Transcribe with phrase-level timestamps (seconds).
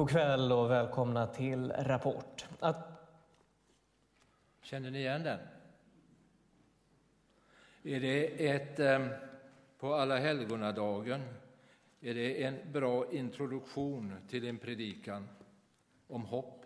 [0.00, 2.46] God kväll och välkomna till Rapport.
[2.60, 2.76] Att...
[4.62, 5.38] Känner ni igen den?
[7.82, 9.08] Är det ett, ehm,
[9.78, 11.20] på alla helgonadagen,
[12.00, 15.28] är det en bra introduktion till en predikan
[16.06, 16.64] om hopp?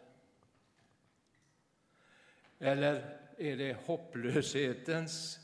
[2.59, 5.39] Eller är det hopplöshetens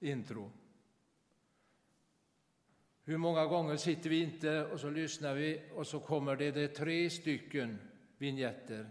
[0.00, 0.50] intro?
[3.10, 6.68] Hur många gånger sitter vi inte och så lyssnar vi och så kommer det, det
[6.68, 7.78] tre stycken
[8.18, 8.90] vignetter.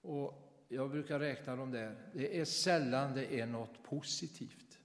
[0.00, 1.96] Och jag brukar räkna dem där.
[2.12, 4.78] Det är sällan det är något positivt.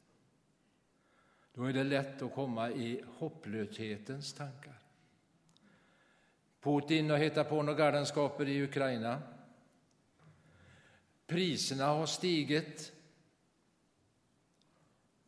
[1.54, 4.80] Då är det lätt att komma i hopplöshetens tankar.
[6.62, 9.21] Putin har hittat på några galenskaper i Ukraina.
[11.27, 12.91] Priserna har stigit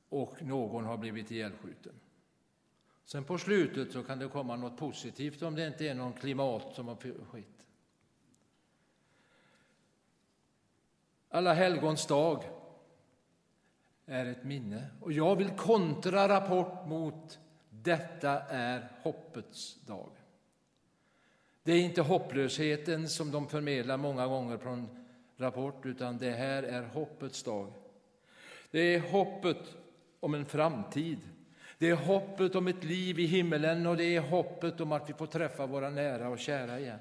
[0.09, 1.93] och någon har blivit ihjälskjuten.
[3.11, 6.75] Sen på slutet så kan det komma något positivt om det inte är någon klimat
[6.75, 6.95] som har
[7.31, 7.67] skett.
[11.29, 12.43] Alla helgons dag
[14.05, 20.09] är ett minne och jag vill kontra rapport mot detta är hoppets dag.
[21.63, 25.05] Det är inte hopplösheten som de förmedlar många gånger från
[25.37, 27.73] Rapport, utan det här är hoppets dag.
[28.71, 29.75] Det är hoppet
[30.19, 31.19] om en framtid
[31.81, 35.13] det är hoppet om ett liv i himmelen och det är hoppet om att vi
[35.13, 36.99] får träffa våra nära och kära igen.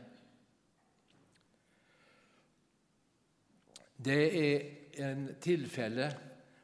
[3.97, 6.15] Det är en tillfälle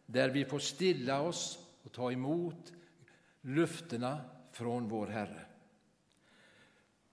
[0.06, 2.72] där vi får stilla oss och ta emot
[3.41, 4.20] löftena
[4.53, 5.41] från vår Herre.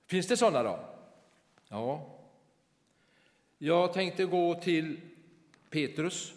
[0.05, 0.79] Finns det sådana då?
[1.67, 2.19] Ja.
[3.57, 5.01] Jag tänkte gå till
[5.69, 6.33] Petrus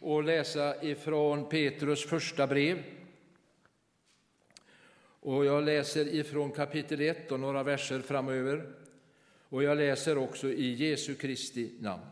[0.00, 2.97] och läsa ifrån Petrus första brev
[5.28, 8.72] och jag läser ifrån kapitel 1 och några verser framöver.
[9.48, 12.02] Och jag läser också i Jesu Kristi namn.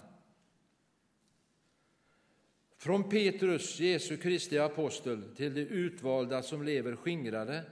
[2.77, 7.63] Från Petrus, Jesu Kristi apostel, till de utvalda som lever skingrade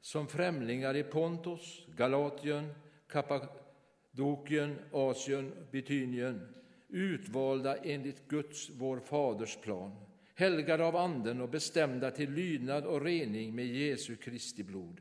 [0.00, 2.74] som främlingar i Pontos, Galatien,
[3.08, 6.54] Kappadokien, Asien, Bitynien,
[6.88, 10.09] utvalda enligt Guds, vår faders plan
[10.40, 15.00] helgade av Anden och bestämda till lydnad och rening med Jesu Kristi blod.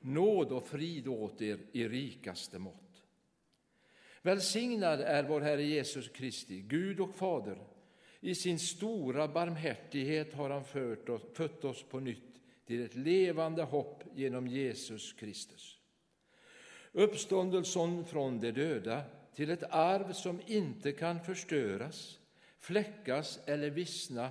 [0.00, 3.02] Nåd och frid åt er i rikaste mått.
[4.22, 7.58] Välsignad är vår Herre Jesus Kristi, Gud och Fader.
[8.20, 13.62] I sin stora barmhärtighet har han fört oss, fött oss på nytt till ett levande
[13.62, 15.78] hopp genom Jesus Kristus.
[16.92, 19.02] Uppståndelsen från de döda
[19.34, 22.18] till ett arv som inte kan förstöras,
[22.58, 24.30] fläckas eller vissna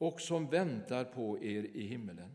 [0.00, 2.30] och som väntar på er i himmelen.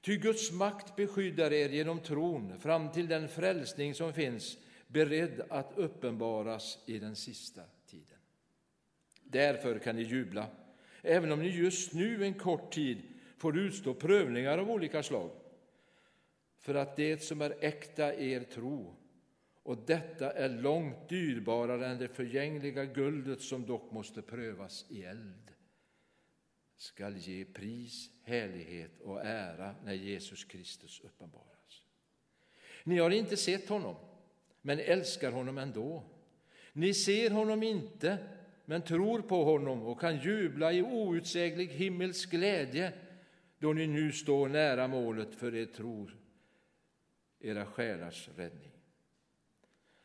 [0.00, 5.72] Ty Guds makt beskyddar er genom tron fram till den frälsning som finns beredd att
[5.76, 8.18] uppenbaras i den sista tiden.
[9.22, 10.46] Därför kan ni jubla,
[11.02, 13.02] även om ni just nu en kort tid
[13.36, 15.30] får utstå prövningar av olika slag,
[16.58, 18.96] för att det som är äkta er tro,
[19.62, 25.48] och detta är långt dyrbarare än det förgängliga guldet som dock måste prövas i eld
[26.78, 31.82] skall ge pris, härlighet och ära när Jesus Kristus uppenbaras.
[32.84, 33.96] Ni har inte sett honom,
[34.62, 36.04] men älskar honom ändå.
[36.72, 38.18] Ni ser honom inte,
[38.64, 42.92] men tror på honom och kan jubla i outsäglig himmelsk glädje
[43.58, 46.10] då ni nu står nära målet för er tro,
[47.40, 48.72] era själars räddning.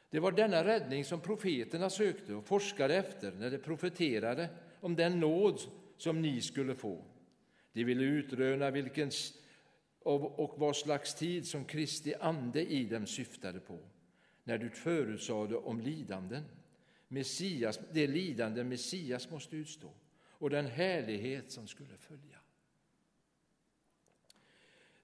[0.10, 5.20] Det var denna räddning som profeterna sökte och forskade efter när de profeterade om den
[5.20, 5.62] nåd
[6.03, 7.06] som ni skulle få.
[7.74, 9.12] De ville utröna vilken
[10.03, 13.80] och vad slags tid som Kristi ande i dem syftade på
[14.44, 16.44] när du förutsade om lidanden,
[17.08, 19.94] Messias, det lidande Messias måste utstå
[20.25, 22.39] och den härlighet som skulle följa.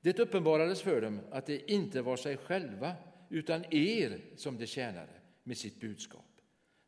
[0.01, 2.95] Det uppenbarades för dem att det inte var sig själva
[3.29, 5.13] utan er som de tjänade
[5.43, 6.41] med sitt budskap.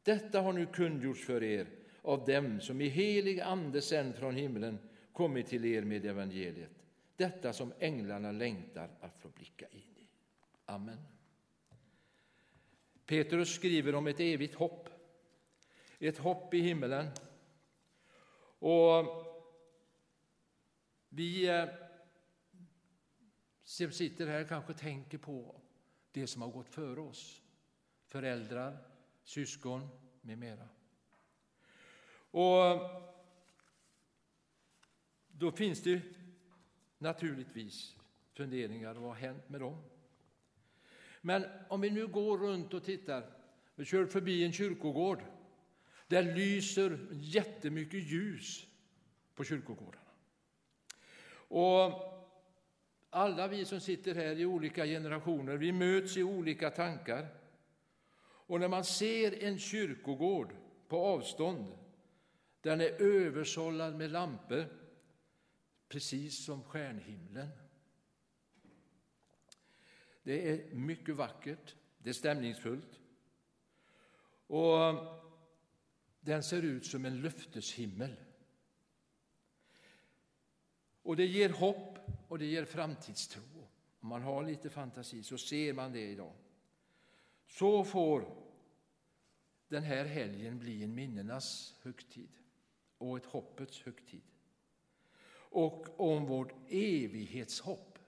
[0.03, 1.67] Detta har nu kungjorts för er
[2.01, 4.79] av dem som i helig ande sänd från himlen
[5.13, 6.83] kommit till er med evangeliet,
[7.15, 10.07] detta som änglarna längtar att få blicka in i.
[10.65, 10.97] Amen.
[13.05, 14.89] Petrus skriver om ett evigt hopp,
[15.99, 17.07] ett hopp i himmelen.
[18.59, 19.05] Och
[21.09, 21.65] vi eh,
[23.63, 25.61] som sitter här kanske tänker på
[26.11, 27.41] det som har gått före oss,
[28.05, 28.77] föräldrar,
[29.23, 29.87] syskon
[30.21, 30.67] med mera.
[32.31, 32.79] Och
[35.27, 36.01] då finns det
[36.97, 37.95] naturligtvis
[38.33, 39.83] funderingar, vad har hänt med dem?
[41.21, 43.23] Men om vi nu går runt och tittar,
[43.75, 45.23] vi kör förbi en kyrkogård,
[46.07, 48.67] där lyser jättemycket ljus
[49.35, 50.11] på kyrkogårdarna.
[51.33, 52.11] Och
[53.09, 57.27] alla vi som sitter här i olika generationer, vi möts i olika tankar.
[58.21, 60.55] Och när man ser en kyrkogård
[60.87, 61.77] på avstånd,
[62.61, 64.65] den är översållad med lampor,
[65.87, 67.49] precis som stjärnhimlen.
[70.23, 72.99] Det är mycket vackert, det är stämningsfullt.
[74.47, 74.77] Och
[76.19, 78.15] den ser ut som en löfteshimmel.
[81.03, 81.97] Och det ger hopp
[82.27, 83.41] och det ger framtidstro.
[83.99, 86.33] Om man har lite fantasi så ser man det idag.
[87.47, 88.37] Så får
[89.67, 92.40] den här helgen bli en minnenas högtid
[93.01, 94.21] och ett hoppets högtid.
[95.33, 97.99] Och om vårt evighetshopp.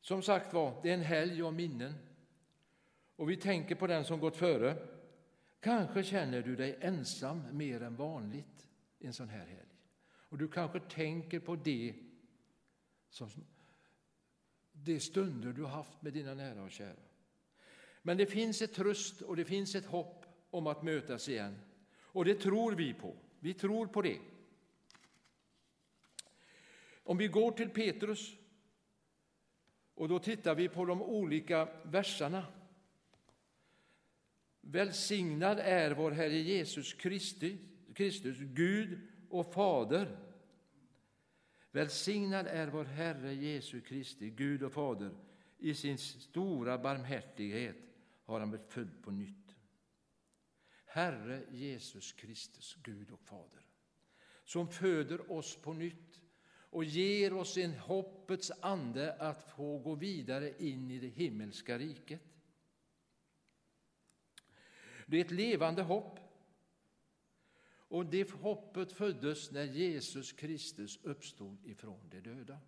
[0.00, 1.94] Som sagt var, det är en helg av minnen.
[3.16, 4.88] Och vi tänker på den som gått före.
[5.60, 8.68] Kanske känner du dig ensam mer än vanligt
[8.98, 9.78] en sån här helg.
[10.28, 11.94] Och du kanske tänker på det
[13.10, 13.30] som
[14.72, 17.02] de stunder du haft med dina nära och kära.
[18.02, 20.23] Men det finns ett tröst och det finns ett hopp
[20.54, 21.56] om att mötas igen.
[22.02, 23.16] Och det tror vi på.
[23.40, 24.18] Vi tror på det.
[27.02, 28.34] Om vi går till Petrus
[29.94, 32.46] och då tittar vi på de olika verserna.
[34.60, 37.58] Välsignad är vår Herre Jesus Kristus,
[37.94, 40.16] Kristus Gud och Fader.
[41.70, 45.10] Välsignad är vår Herre Jesus Kristi, Gud och Fader.
[45.58, 47.76] I sin stora barmhärtighet
[48.24, 49.43] har han blivit född på nytt.
[50.94, 53.62] Herre Jesus Kristus, Gud och Fader,
[54.44, 56.20] som föder oss på nytt
[56.50, 62.20] och ger oss en hoppets ande att få gå vidare in i det himmelska riket.
[65.06, 66.18] Det är ett levande hopp
[67.68, 72.60] och det hoppet föddes när Jesus Kristus uppstod ifrån de döda.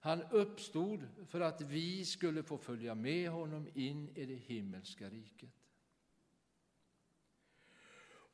[0.00, 5.65] Han uppstod för att vi skulle få följa med honom in i det himmelska riket.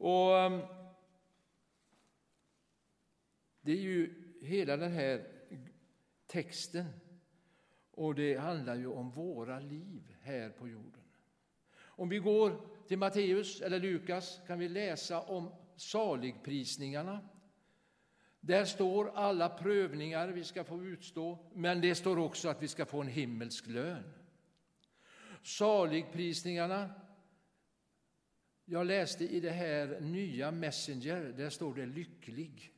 [0.02, 0.60] Och ehm,
[3.60, 5.26] det är ju hela den här
[6.26, 6.84] texten
[7.90, 11.02] och det handlar ju om våra liv här på jorden.
[11.80, 17.28] Om vi går till Matteus eller Lukas kan vi läsa om saligprisningarna.
[18.40, 22.86] Där står alla prövningar vi ska få utstå, men det står också att vi ska
[22.86, 24.12] få en himmelsk lön.
[25.42, 26.90] Saligprisningarna,
[28.64, 32.72] jag läste i det här nya Messenger, där står det lycklig.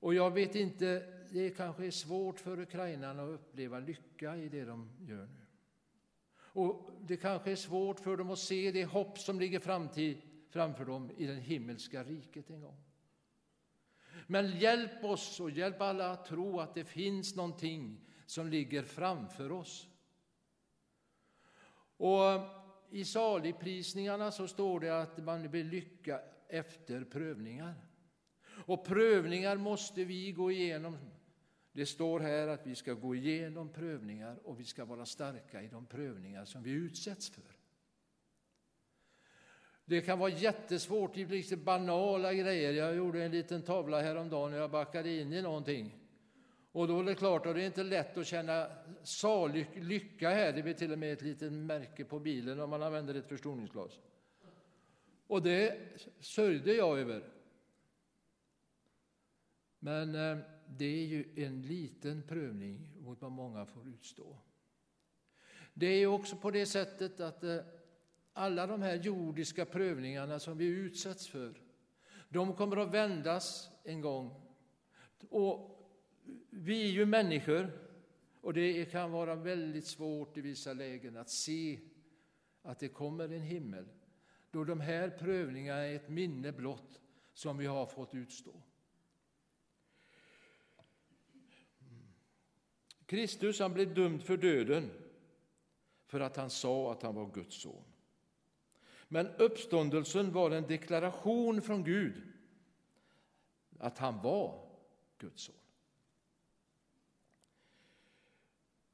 [0.00, 4.64] Och jag vet inte, det kanske är svårt för ukrainarna att uppleva lycka i det
[4.64, 5.46] de gör nu.
[6.52, 10.84] Och det kanske är svårt för dem att se det hopp som ligger framtid, framför
[10.84, 12.84] dem i det himmelska riket en gång.
[14.26, 19.52] Men hjälp oss och hjälp alla att tro att det finns någonting som ligger framför
[19.52, 19.88] oss.
[21.96, 22.59] Och
[22.90, 27.74] i saligprisningarna så står det att man blir lycka efter prövningar.
[28.66, 30.96] Och prövningar måste vi gå igenom
[31.72, 35.68] det står här att vi ska gå igenom prövningar och vi ska vara starka i
[35.68, 37.56] de prövningar som vi utsätts för.
[39.84, 42.72] Det kan vara jättesvårt, det blir banala grejer.
[42.72, 45.99] Jag gjorde en liten tavla häromdagen när jag backade in i någonting.
[46.72, 48.66] Och då är det klart att det är inte lätt att känna
[49.02, 50.52] salig lycka här.
[50.52, 53.98] Det blir till och med ett litet märke på bilen om man använder ett förstoringsglas.
[55.26, 55.78] Och det
[56.20, 57.24] sörjde jag över.
[59.78, 64.36] Men eh, det är ju en liten prövning mot vad många får utstå.
[65.74, 67.58] Det är också på det sättet att eh,
[68.32, 71.62] alla de här jordiska prövningarna som vi utsätts för,
[72.28, 74.34] de kommer att vändas en gång.
[75.30, 75.79] Och
[76.50, 77.70] vi är ju människor
[78.40, 81.80] och det kan vara väldigt svårt i vissa lägen att se
[82.62, 83.84] att det kommer en himmel
[84.50, 87.00] då de här prövningarna är ett minne blott
[87.34, 88.62] som vi har fått utstå.
[93.06, 94.90] Kristus han blev dömd för döden
[96.06, 97.84] för att han sa att han var Guds son.
[99.08, 102.22] Men uppståndelsen var en deklaration från Gud
[103.78, 104.68] att han var
[105.18, 105.54] Guds son.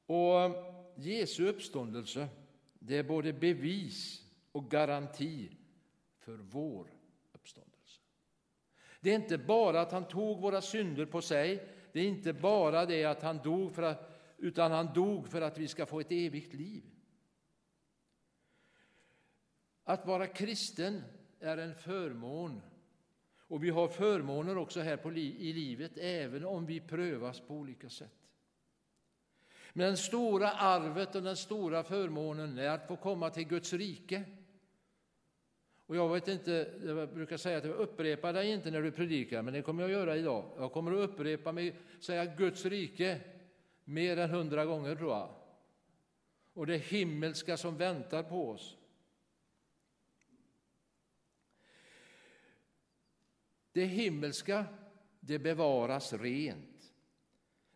[0.07, 0.55] Och
[0.95, 2.27] Jesu uppståndelse
[2.79, 5.51] det är både bevis och garanti
[6.19, 6.91] för vår
[7.33, 8.01] uppståndelse.
[8.99, 12.85] Det är inte bara att han tog våra synder på sig, Det är inte bara
[12.85, 16.11] det att han dog för att, utan han dog för att vi ska få ett
[16.11, 16.83] evigt liv.
[19.83, 21.03] Att vara kristen
[21.39, 22.61] är en förmån.
[23.39, 27.55] Och vi har förmåner också här på li i livet, även om vi prövas på
[27.55, 28.16] olika sätt.
[29.77, 34.23] Men det stora arvet och den stora förmånen är att få komma till Guds rike.
[35.85, 39.41] Och jag vet inte, jag brukar säga att jag upprepar dig inte när du predikar,
[39.41, 40.51] men det kommer jag att göra idag.
[40.57, 43.21] Jag kommer att upprepa mig, säga Guds rike
[43.83, 45.29] mer än hundra gånger tror jag.
[46.53, 48.77] Och det himmelska som väntar på oss.
[53.71, 54.65] Det himmelska,
[55.19, 56.76] det bevaras rent.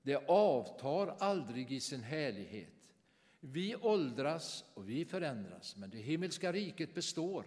[0.01, 2.93] Det avtar aldrig i sin härlighet.
[3.39, 7.45] Vi åldras och vi förändras, men det himmelska riket består.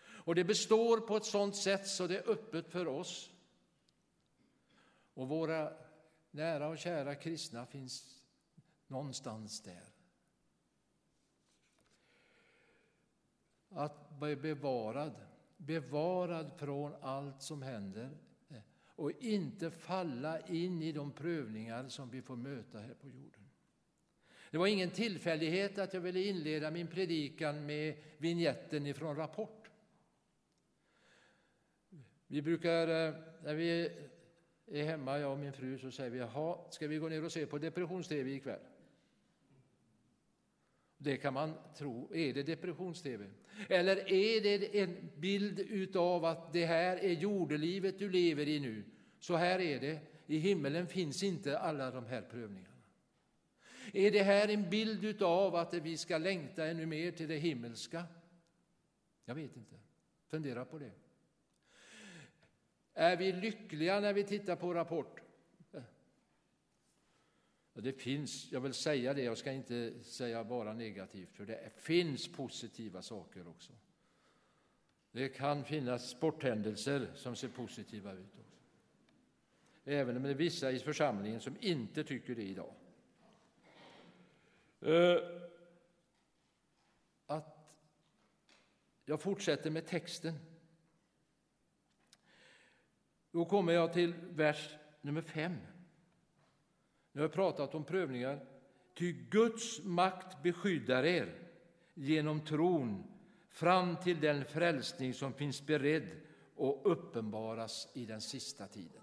[0.00, 3.30] Och det består på ett sådant sätt så det är öppet för oss.
[5.14, 5.72] Och våra
[6.30, 8.22] nära och kära kristna finns
[8.86, 9.84] någonstans där.
[13.70, 15.14] Att bli bevarad,
[15.56, 18.18] bevarad från allt som händer
[18.98, 23.50] och inte falla in i de prövningar som vi får möta här på jorden.
[24.50, 29.70] Det var ingen tillfällighet att jag ville inleda min predikan med vignetten ifrån Rapport.
[32.26, 33.90] Vi brukar, eh, när vi
[34.66, 37.32] är hemma, jag och min fru, så säger vi, jaha, ska vi gå ner och
[37.32, 38.60] se på depressions-tv ikväll?
[40.98, 43.26] Det kan man tro, är det depressions-tv?
[43.68, 48.84] Eller är det en bild utav att det här är jordelivet du lever i nu?
[49.18, 52.76] Så här är det, i himmelen finns inte alla de här prövningarna.
[53.92, 58.04] Är det här en bild utav att vi ska längta ännu mer till det himmelska?
[59.24, 59.76] Jag vet inte,
[60.26, 60.92] fundera på det.
[62.94, 65.20] Är vi lyckliga när vi tittar på Rapport?
[67.82, 72.28] Det finns, jag vill säga det, jag ska inte säga bara negativt, för det finns
[72.28, 73.72] positiva saker också.
[75.12, 78.58] Det kan finnas sporthändelser som ser positiva ut också.
[79.84, 82.74] Även om det är vissa i församlingen som inte tycker det idag.
[84.80, 85.18] Eh,
[87.26, 87.58] att
[89.04, 90.34] jag fortsätter med texten.
[93.30, 95.56] Då kommer jag till vers nummer fem.
[97.18, 98.40] Nu har jag pratat om prövningar.
[98.94, 101.34] Ty Guds makt beskyddar er
[101.94, 103.04] genom tron
[103.50, 106.08] fram till den frälsning som finns beredd
[106.54, 109.02] och uppenbaras i den sista tiden.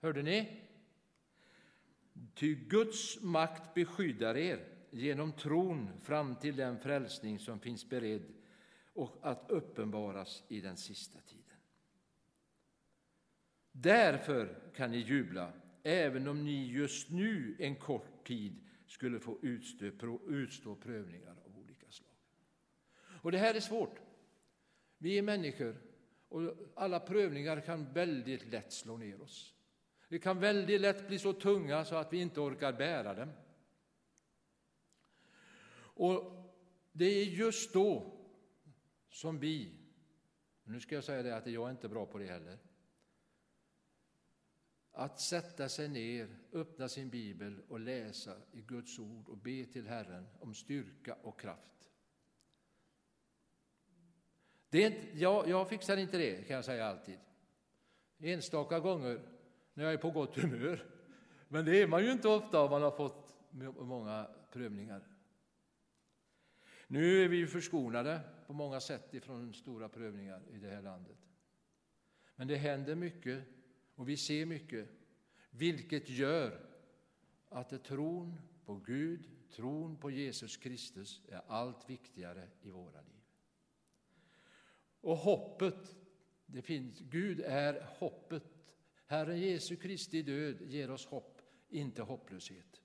[0.00, 0.62] Hörde ni?
[2.34, 8.34] Ty Guds makt beskyddar er genom tron fram till den frälsning som finns beredd
[8.92, 11.56] och att uppenbaras i den sista tiden.
[13.72, 15.52] Därför kan ni jubla,
[15.88, 21.86] även om ni just nu en kort tid skulle få utstå, utstå prövningar av olika
[21.90, 22.10] slag.
[23.22, 24.00] Och det här är svårt.
[24.98, 25.76] Vi är människor
[26.28, 29.54] och alla prövningar kan väldigt lätt slå ner oss.
[30.08, 33.32] Det kan väldigt lätt bli så tunga så att vi inte orkar bära dem.
[35.80, 36.44] Och
[36.92, 38.18] det är just då
[39.10, 39.72] som vi,
[40.64, 42.58] nu ska jag säga det att jag är inte bra på det heller,
[44.98, 49.88] att sätta sig ner, öppna sin bibel och läsa i Guds ord och be till
[49.88, 51.90] Herren om styrka och kraft.
[54.68, 57.18] Det är inte, jag, jag fixar inte det, kan jag säga alltid.
[58.18, 59.20] Enstaka gånger
[59.74, 60.84] när jag är på gott humör.
[61.48, 63.34] Men det är man ju inte ofta om man har fått
[63.78, 65.08] många prövningar.
[66.86, 71.18] Nu är vi förskonade på många sätt ifrån stora prövningar i det här landet.
[72.36, 73.44] Men det händer mycket
[73.98, 74.88] och vi ser mycket,
[75.50, 76.66] vilket gör
[77.48, 83.22] att tron på Gud, tron på Jesus Kristus är allt viktigare i våra liv.
[85.00, 85.96] Och hoppet,
[86.46, 88.42] det finns, Gud är hoppet.
[89.06, 92.80] Herren Jesu Kristi död ger oss hopp, inte hopplöshet.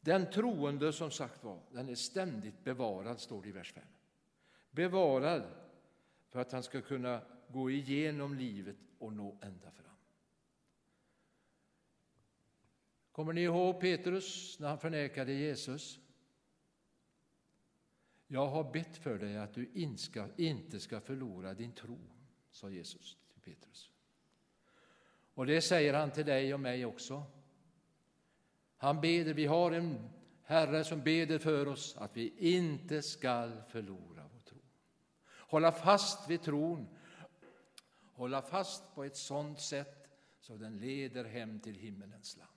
[0.00, 3.84] Den troende, som sagt var, den är ständigt bevarad, står det i vers 5.
[4.70, 5.61] Bevarad
[6.32, 9.96] för att han ska kunna gå igenom livet och nå ända fram.
[13.12, 15.98] Kommer ni ihåg Petrus när han förnekade Jesus?
[18.26, 19.70] Jag har bett för dig att du
[20.36, 21.98] inte ska förlora din tro,
[22.50, 23.90] sa Jesus till Petrus.
[25.34, 27.22] Och det säger han till dig och mig också.
[28.76, 30.10] Han beder, vi har en
[30.42, 34.11] Herre som beder för oss att vi inte skall förlora
[35.52, 36.88] hålla fast vid tron,
[38.12, 40.08] hålla fast på ett sådant sätt
[40.40, 42.50] så den leder hem till himmelens land.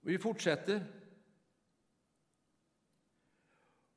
[0.00, 0.84] Vi fortsätter.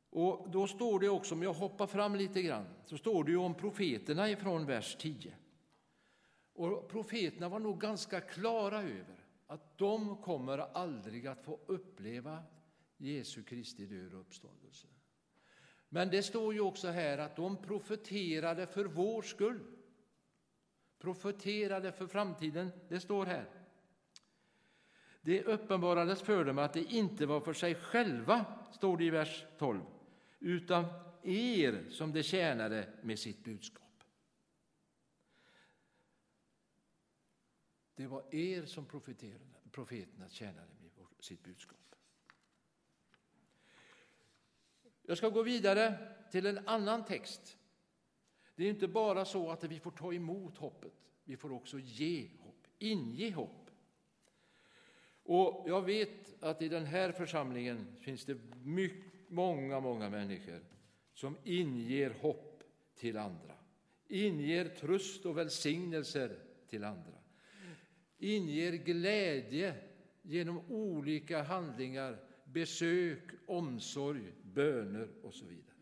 [0.09, 3.37] Och då står det också, om jag hoppar fram lite grann, så står det ju
[3.37, 5.35] om profeterna ifrån vers 10.
[6.53, 12.43] Och profeterna var nog ganska klara över att de kommer aldrig att få uppleva
[13.01, 14.87] Jesu Kristi död och uppståndelse.
[15.89, 19.59] Men det står ju också här att de profeterade för vår skull.
[20.99, 23.49] Profeterade för framtiden, det står här.
[25.21, 29.45] Det uppenbarades för dem att det inte var för sig själva, står det i vers
[29.57, 29.81] 12,
[30.39, 30.85] utan
[31.23, 34.03] er som det tjänade med sitt budskap.
[37.95, 38.85] Det var er som
[39.71, 41.80] profeterna tjänade med sitt budskap.
[45.03, 45.97] Jag ska gå vidare
[46.31, 47.57] till en annan text.
[48.55, 50.93] Det är inte bara så att vi får ta emot hoppet,
[51.23, 53.69] vi får också ge hopp, inge hopp.
[55.23, 60.59] Och jag vet att i den här församlingen finns det mycket, många, många människor
[61.13, 62.63] som inger hopp
[62.95, 63.55] till andra,
[64.07, 66.39] inger tröst och välsignelser
[66.69, 67.17] till andra,
[68.17, 69.75] inger glädje
[70.21, 75.75] genom olika handlingar, besök, omsorg, böner och så vidare.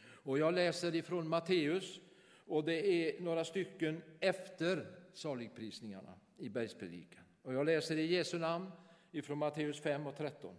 [0.00, 2.00] Och jag läser ifrån Matteus
[2.46, 7.24] och det är några stycken efter saligprisningarna i bergspredikan.
[7.42, 8.70] Och jag läser i Jesu namn
[9.10, 10.56] ifrån Matteus 5 och 13.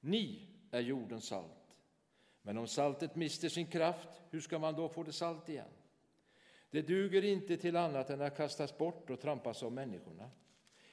[0.00, 1.76] Ni är jordens salt.
[2.42, 5.68] Men om saltet mister sin kraft, hur ska man då få det salt igen?
[6.70, 10.30] Det duger inte till annat än att kastas bort och trampas av människorna.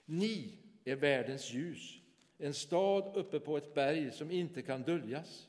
[0.05, 2.01] Ni är världens ljus,
[2.37, 5.47] en stad uppe på ett berg som inte kan döljas.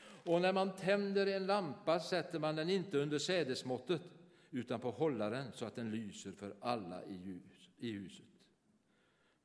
[0.00, 4.02] Och när man tänder en lampa sätter man den inte under sädesmåttet
[4.50, 8.24] utan på hållaren så att den lyser för alla i, ljus, i huset.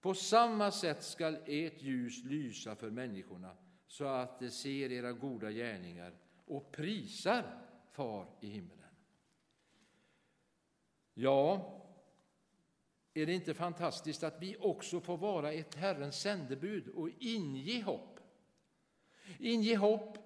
[0.02, 5.52] På samma sätt skall ert ljus lysa för människorna så att de ser era goda
[5.52, 6.14] gärningar
[6.46, 7.60] och prisar
[7.92, 8.90] Far i himmelen.
[11.14, 11.83] Ja,
[13.14, 18.20] är det inte fantastiskt att vi också får vara ett Herrens sändebud och inge hopp?
[19.40, 20.18] Inge hopp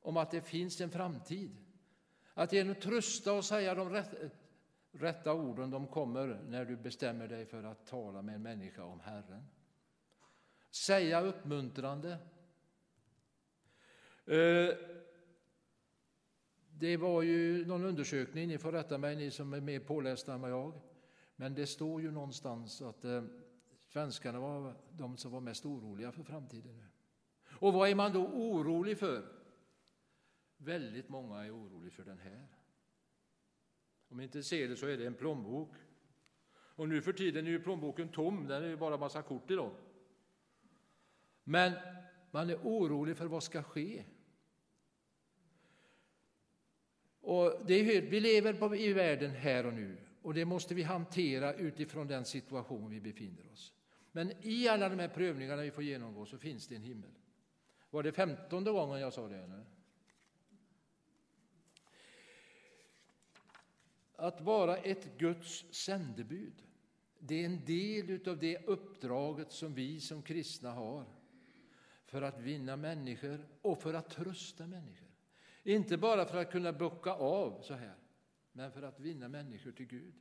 [0.00, 1.56] om att det finns en framtid.
[2.34, 4.16] Att genom trösta och säga de rätta,
[4.92, 9.00] rätta orden de kommer när du bestämmer dig för att tala med en människa om
[9.00, 9.46] Herren.
[10.70, 12.10] Säga uppmuntrande.
[14.26, 14.74] Eh,
[16.70, 20.40] det var ju någon undersökning, ni får rätta mig ni som är mer pålästa än
[20.40, 20.80] vad jag,
[21.36, 23.24] men det står ju någonstans att eh,
[23.86, 26.76] svenskarna var de som var mest oroliga för framtiden.
[26.76, 26.86] nu.
[27.50, 29.32] Och vad är man då orolig för?
[30.56, 32.48] Väldigt många är oroliga för den här.
[34.08, 35.74] Om ni inte ser det så är det en plånbok.
[36.52, 39.54] Och nu för tiden är ju plånboken tom, den är ju bara massa kort i
[39.54, 39.74] dem.
[41.44, 41.72] Men
[42.30, 44.04] man är orolig för vad ska ske.
[47.20, 50.82] Och det är, vi lever på, i världen här och nu och det måste vi
[50.82, 53.72] hantera utifrån den situation vi befinner oss.
[54.12, 57.10] Men i alla de här prövningarna vi får genomgå så finns det en himmel.
[57.90, 59.36] Var det femtonde gången jag sa det?
[59.36, 59.64] Eller?
[64.16, 66.62] Att vara ett Guds sändebud,
[67.18, 71.04] det är en del av det uppdraget som vi som kristna har
[72.04, 75.08] för att vinna människor och för att trösta människor.
[75.62, 77.94] Inte bara för att kunna bocka av så här,
[78.56, 80.14] men för att vinna människor till Gud.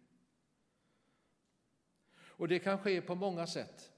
[2.15, 3.93] Och det kan ske på många sätt.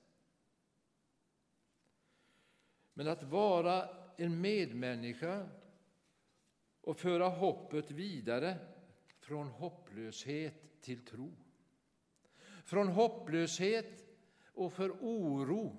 [2.93, 5.49] Men att vara en medmänniska
[6.81, 8.57] och föra hoppet vidare
[9.19, 11.35] från hopplöshet till tro.
[12.63, 14.05] Från hopplöshet
[14.53, 15.77] och för oro.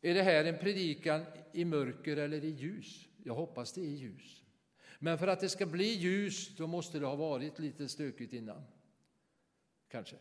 [0.00, 3.08] Är det här en predikan i mörker eller i ljus?
[3.24, 4.41] Jag hoppas det är ljus.
[5.04, 8.62] Men för att det ska bli ljus, då måste det ha varit lite stökigt innan.
[9.88, 10.16] Kanske.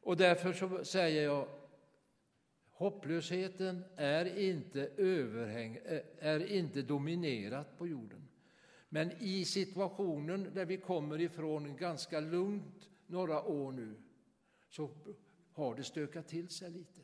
[0.00, 1.48] Och därför så säger jag,
[2.70, 8.28] hopplösheten är inte, överhäng, eh, är inte dominerat på jorden.
[8.88, 13.94] Men i situationen där vi kommer ifrån ganska lugnt några år nu,
[14.68, 14.90] så
[15.52, 17.00] har det stökat till sig lite.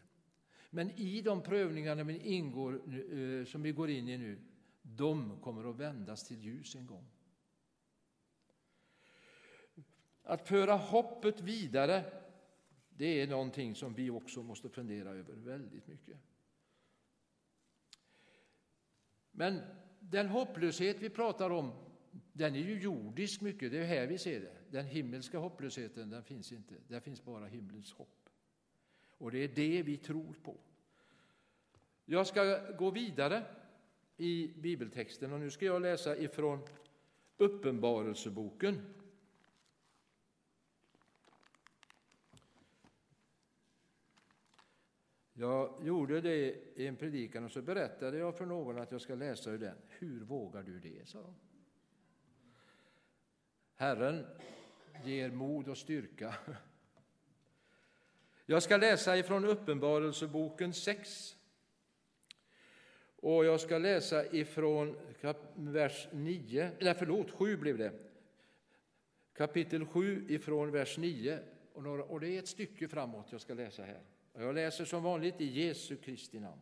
[0.71, 4.39] Men i de prövningarna vi ingår, eh, som vi går in i nu,
[4.83, 7.11] de kommer att vändas till ljus en gång.
[10.23, 12.05] Att föra hoppet vidare,
[12.89, 16.19] det är någonting som vi också måste fundera över väldigt mycket.
[19.31, 19.61] Men
[20.01, 21.73] den hopplöshet vi pratar om,
[22.33, 23.73] den är ju jordisk mycket.
[23.73, 24.57] Det är här vi ser det.
[24.71, 26.75] Den himmelska hopplösheten, den finns inte.
[26.89, 28.29] Där finns bara himlens hopp.
[29.19, 30.57] Och det är det vi tror på.
[32.05, 33.45] Jag ska gå vidare
[34.21, 36.61] i bibeltexten och nu ska jag läsa ifrån
[37.37, 38.95] Uppenbarelseboken.
[45.33, 49.15] Jag gjorde det i en predikan och så berättade jag för någon att jag ska
[49.15, 49.77] läsa ur den.
[49.89, 51.09] Hur vågar du det?
[51.09, 51.35] sa de.
[53.75, 54.27] Herren
[55.05, 56.35] ger mod och styrka.
[58.47, 61.37] Jag ska läsa ifrån Uppenbarelseboken 6.
[63.21, 64.97] Och jag ska läsa ifrån
[65.55, 67.93] vers 9, eller förlåt, 7 blev det.
[69.33, 71.39] Kapitel 7 ifrån vers 9.
[71.73, 74.01] Och, några, och det är ett stycke framåt jag ska läsa här.
[74.33, 76.61] Och jag läser som vanligt i Jesu Kristi namn.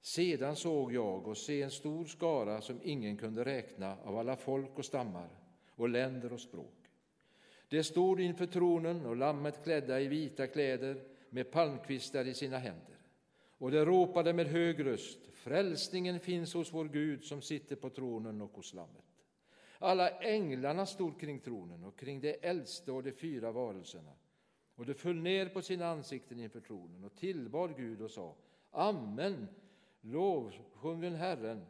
[0.00, 4.78] Sedan såg jag och se en stor skara som ingen kunde räkna av alla folk
[4.78, 5.28] och stammar
[5.70, 6.74] och länder och språk.
[7.68, 12.96] Det stod inför tronen och lammet klädda i vita kläder med palmkvistar i sina händer.
[13.62, 18.42] Och de ropade med hög röst, frälsningen finns hos vår Gud som sitter på tronen
[18.42, 19.04] och hos lammet.
[19.78, 24.12] Alla änglarna stod kring tronen och kring de äldste och de fyra varelserna.
[24.74, 28.36] Och de föll ner på sina ansikten inför tronen och tillbad Gud och sa
[28.70, 29.48] Amen,
[30.00, 31.66] lovsjungen Herren,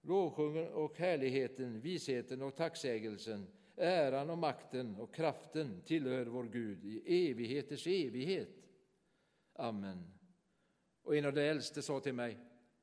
[0.00, 7.30] lovsjungen och härligheten, visheten och tacksägelsen, äran och makten och kraften tillhör vår Gud i
[7.30, 8.57] evigheters evighet.
[9.60, 10.04] Amen.
[11.02, 12.38] Och en av de äldste sa till mig,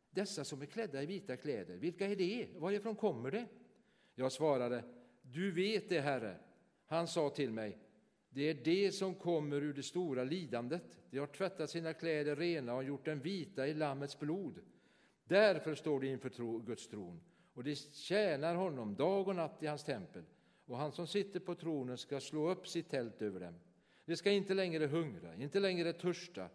[0.09, 2.47] dessa som är klädda i vita kläder, vilka är det?
[2.55, 3.45] Varifrån kommer det?
[4.15, 4.83] Jag svarade,
[5.21, 6.37] du vet det, Herre.
[6.85, 7.77] Han sa till mig,
[8.29, 10.99] det är det som kommer ur det stora lidandet.
[11.09, 14.59] De har tvättat sina kläder rena och gjort dem vita i Lammets blod.
[15.23, 17.21] Därför står de inför Guds tron,
[17.53, 20.23] och de tjänar honom dag och natt i hans tempel.
[20.65, 23.55] Och han som sitter på tronen ska slå upp sitt tält över dem.
[24.05, 26.49] De ska inte längre hungra, inte längre törsta,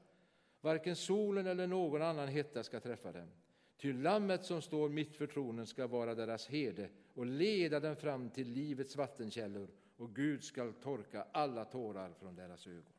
[0.60, 3.28] Varken solen eller någon annan hetta ska träffa dem.
[3.76, 8.30] Ty lammet som står mitt för tronen ska vara deras herde och leda dem fram
[8.30, 12.92] till livets vattenkällor och Gud skall torka alla tårar från deras ögon.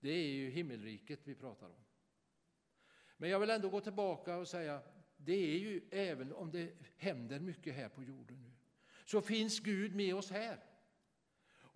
[0.00, 1.84] Det är ju himmelriket vi pratar om.
[3.16, 4.82] Men jag vill ändå gå tillbaka och säga,
[5.16, 8.50] det är ju även om det händer mycket här på jorden nu,
[9.04, 10.64] så finns Gud med oss här.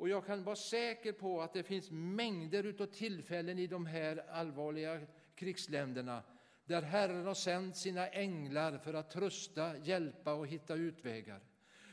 [0.04, 4.24] Och jag kan vara säker på att det finns mängder av tillfällen i de här
[4.30, 5.00] allvarliga
[5.34, 6.22] krigsländerna
[6.64, 11.40] där Herren har sänt sina änglar för att trösta, hjälpa och hitta utvägar.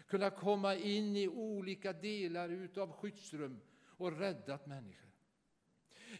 [0.07, 5.11] Kunna komma in i olika delar av skyddsrum och räddat människor.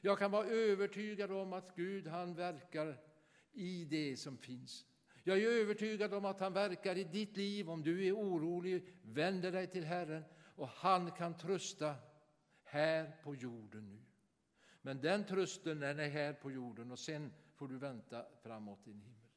[0.02, 2.98] Jag kan vara övertygad om att Gud han verkar
[3.54, 4.86] i det som finns.
[5.24, 9.52] Jag är övertygad om att han verkar i ditt liv om du är orolig, vänder
[9.52, 10.24] dig till Herren
[10.62, 11.96] och han kan trösta
[12.64, 14.02] här på jorden nu.
[14.82, 18.92] Men den trösten den är här på jorden och sen får du vänta framåt i
[18.92, 19.30] himmel.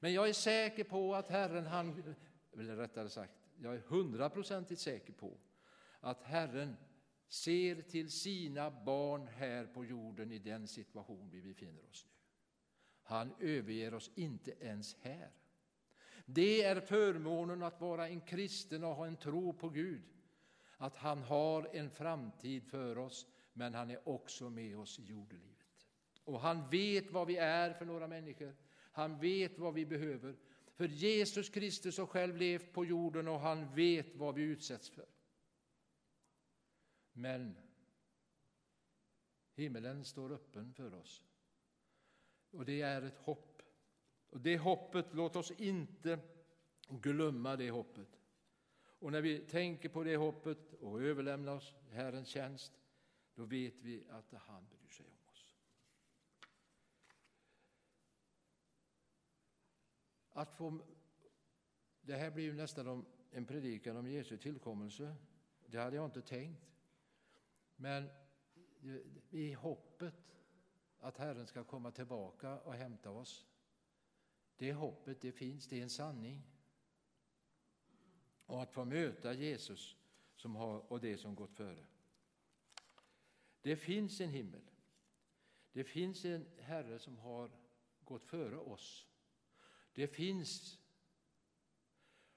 [0.00, 2.14] Men jag är säker på att Herren, han,
[2.52, 5.38] eller rättare sagt, jag är hundraprocentigt säker på
[6.00, 6.76] att Herren
[7.28, 12.14] ser till sina barn här på jorden i den situation vi befinner oss nu.
[13.02, 15.30] Han överger oss inte ens här.
[16.24, 20.02] Det är förmånen att vara en kristen och ha en tro på Gud
[20.78, 25.86] att han har en framtid för oss, men han är också med oss i jordelivet.
[26.24, 28.56] Och han vet vad vi är för några människor.
[28.92, 30.36] Han vet vad vi behöver.
[30.74, 35.08] För Jesus Kristus har själv levt på jorden och han vet vad vi utsätts för.
[37.12, 37.56] Men
[39.54, 41.24] himmelen står öppen för oss.
[42.50, 43.62] Och det är ett hopp.
[44.30, 46.18] Och det hoppet, låt oss inte
[46.88, 48.17] glömma det hoppet.
[48.98, 52.72] Och när vi tänker på det hoppet och överlämnar oss Herrens tjänst,
[53.34, 55.54] då vet vi att han bryr sig om oss.
[60.30, 60.80] Att få,
[62.00, 65.16] det här blir ju nästan en predikan om Jesu tillkommelse.
[65.66, 66.70] Det hade jag inte tänkt.
[67.76, 68.08] Men
[69.30, 70.36] i hoppet
[71.00, 73.46] att Herren ska komma tillbaka och hämta oss.
[74.56, 76.42] Det hoppet, det finns, det är en sanning
[78.48, 79.96] och att få möta Jesus
[80.36, 81.84] som har, och det som gått före.
[83.62, 84.70] Det finns en himmel.
[85.72, 87.50] Det finns en Herre som har
[88.04, 89.06] gått före oss.
[89.92, 90.78] Det finns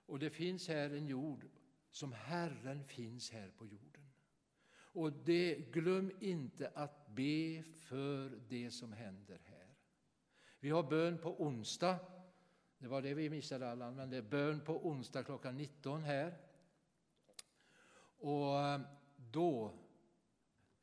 [0.05, 1.45] och det finns här en jord
[1.91, 4.11] som Herren finns här på jorden.
[4.73, 9.75] Och det, glöm inte att be för det som händer här.
[10.59, 11.99] Vi har bön på onsdag.
[12.81, 16.37] Det var det vi missade Allan, men det är bön på onsdag klockan 19 här.
[18.17, 18.81] Och eh,
[19.15, 19.73] då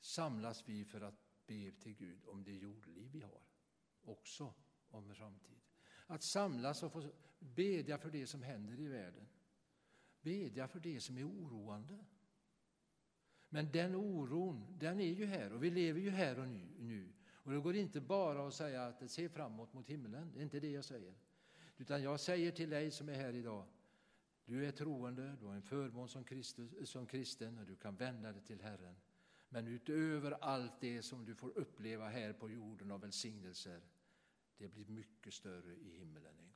[0.00, 1.14] samlas vi för att
[1.46, 3.40] be till Gud om det jordliv vi har,
[4.02, 4.54] också
[4.88, 5.58] om framtid.
[6.06, 7.02] Att samlas och få
[7.38, 9.28] bedja för det som händer i världen.
[10.20, 12.04] Bedja för det som är oroande.
[13.48, 17.12] Men den oron, den är ju här och vi lever ju här och nu.
[17.30, 20.60] Och det går inte bara att säga att se framåt mot himlen, det är inte
[20.60, 21.14] det jag säger.
[21.78, 23.64] Utan jag säger till dig som är här idag,
[24.44, 28.32] du är troende, du har en förmån som, Kristus, som kristen och du kan vända
[28.32, 28.96] dig till Herren.
[29.48, 33.80] Men utöver allt det som du får uppleva här på jorden av välsignelser,
[34.58, 36.47] det blir mycket större i himmelen